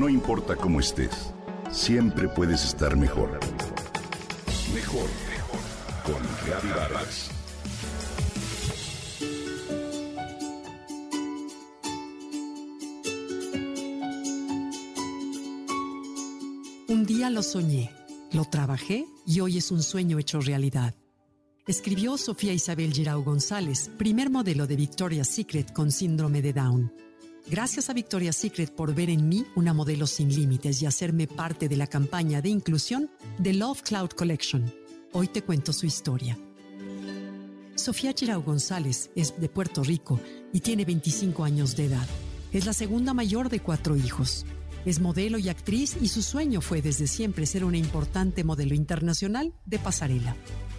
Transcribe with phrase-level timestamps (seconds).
[0.00, 1.34] No importa cómo estés,
[1.70, 3.38] siempre puedes estar mejor.
[4.74, 5.60] Mejor, mejor.
[6.06, 7.30] Con Vargas.
[16.88, 17.90] Un día lo soñé,
[18.32, 20.94] lo trabajé y hoy es un sueño hecho realidad.
[21.66, 26.90] Escribió Sofía Isabel Girau González, primer modelo de Victoria's Secret con síndrome de Down.
[27.48, 31.68] Gracias a Victoria's Secret por ver en mí una modelo sin límites y hacerme parte
[31.68, 34.72] de la campaña de inclusión de Love Cloud Collection.
[35.12, 36.38] Hoy te cuento su historia.
[37.74, 40.20] Sofía Girau González es de Puerto Rico
[40.52, 42.06] y tiene 25 años de edad.
[42.52, 44.44] Es la segunda mayor de cuatro hijos.
[44.84, 49.54] Es modelo y actriz y su sueño fue desde siempre ser una importante modelo internacional
[49.66, 50.36] de pasarela.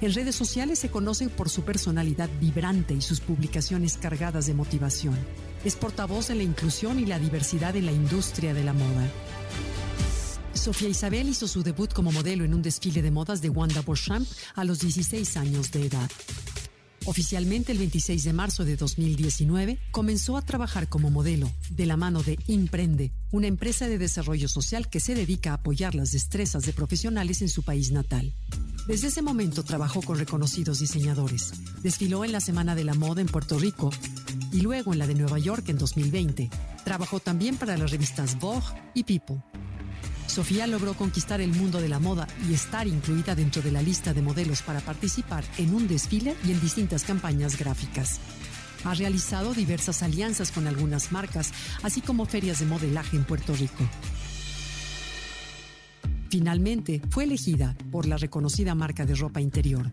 [0.00, 5.16] En redes sociales se conoce por su personalidad vibrante y sus publicaciones cargadas de motivación.
[5.64, 9.08] Es portavoz de la inclusión y la diversidad en la industria de la moda.
[10.52, 14.28] Sofía Isabel hizo su debut como modelo en un desfile de modas de Wanda Beauchamp
[14.54, 16.10] a los 16 años de edad.
[17.06, 22.22] Oficialmente el 26 de marzo de 2019 comenzó a trabajar como modelo de la mano
[22.22, 26.72] de Imprende, una empresa de desarrollo social que se dedica a apoyar las destrezas de
[26.72, 28.32] profesionales en su país natal.
[28.86, 31.54] Desde ese momento trabajó con reconocidos diseñadores.
[31.82, 33.90] Desfiló en la Semana de la Moda en Puerto Rico
[34.52, 36.50] y luego en la de Nueva York en 2020.
[36.84, 39.42] Trabajó también para las revistas Vogue y People.
[40.26, 44.12] Sofía logró conquistar el mundo de la moda y estar incluida dentro de la lista
[44.12, 48.20] de modelos para participar en un desfile y en distintas campañas gráficas.
[48.84, 53.88] Ha realizado diversas alianzas con algunas marcas, así como ferias de modelaje en Puerto Rico.
[56.34, 59.92] Finalmente, fue elegida por la reconocida marca de ropa interior.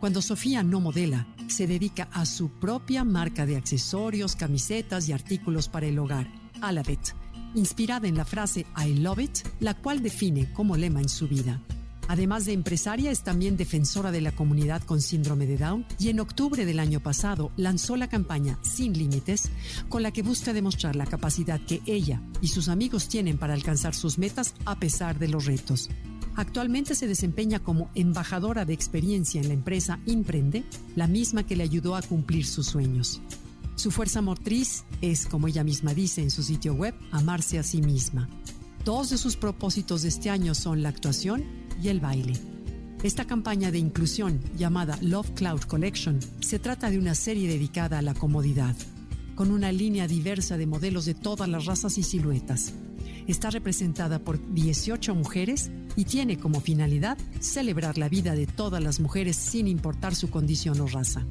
[0.00, 5.68] Cuando Sofía no modela, se dedica a su propia marca de accesorios, camisetas y artículos
[5.68, 6.28] para el hogar,
[6.60, 7.14] Alabet
[7.54, 11.60] inspirada en la frase I love it, la cual define como lema en su vida.
[12.08, 16.20] Además de empresaria, es también defensora de la comunidad con síndrome de Down y en
[16.20, 19.50] octubre del año pasado lanzó la campaña Sin Límites,
[19.88, 23.94] con la que busca demostrar la capacidad que ella y sus amigos tienen para alcanzar
[23.94, 25.88] sus metas a pesar de los retos.
[26.36, 30.64] Actualmente se desempeña como embajadora de experiencia en la empresa Imprende,
[30.96, 33.20] la misma que le ayudó a cumplir sus sueños.
[33.76, 37.80] Su fuerza motriz es, como ella misma dice en su sitio web, amarse a sí
[37.82, 38.28] misma.
[38.84, 41.44] Dos de sus propósitos de este año son la actuación
[41.82, 42.34] y el baile.
[43.02, 48.02] Esta campaña de inclusión, llamada Love Cloud Collection, se trata de una serie dedicada a
[48.02, 48.74] la comodidad,
[49.34, 52.72] con una línea diversa de modelos de todas las razas y siluetas.
[53.26, 59.00] Está representada por 18 mujeres y tiene como finalidad celebrar la vida de todas las
[59.00, 61.26] mujeres sin importar su condición o raza.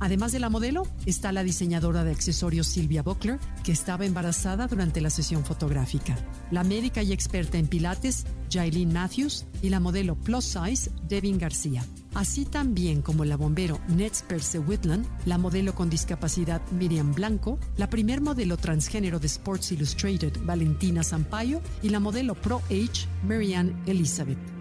[0.00, 5.02] Además de la modelo, está la diseñadora de accesorios Silvia Buckler, que estaba embarazada durante
[5.02, 6.16] la sesión fotográfica,
[6.50, 11.84] la médica y experta en pilates Jailin Matthews y la modelo plus size Devin García,
[12.14, 17.90] así también como la bombero Nets Perse Whitland, la modelo con discapacidad Miriam Blanco, la
[17.90, 24.59] primer modelo transgénero de Sports Illustrated Valentina Sampaio y la modelo Pro Age Marianne Elizabeth.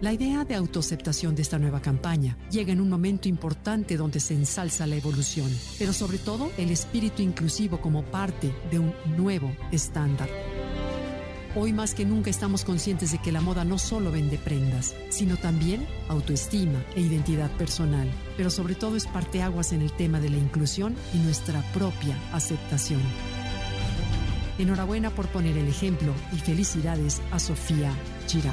[0.00, 4.34] La idea de autoaceptación de esta nueva campaña llega en un momento importante donde se
[4.34, 10.28] ensalza la evolución, pero sobre todo el espíritu inclusivo como parte de un nuevo estándar.
[11.56, 15.36] Hoy más que nunca estamos conscientes de que la moda no solo vende prendas, sino
[15.36, 20.36] también autoestima e identidad personal, pero sobre todo es parteaguas en el tema de la
[20.36, 23.00] inclusión y nuestra propia aceptación.
[24.58, 27.92] Enhorabuena por poner el ejemplo y felicidades a Sofía
[28.26, 28.52] Girao.